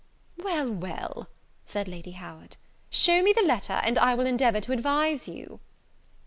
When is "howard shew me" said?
2.13-3.33